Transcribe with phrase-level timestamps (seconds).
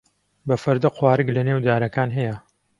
[0.47, 2.35] بە فەردە قوارگ لەنێو دارەکان هەیە.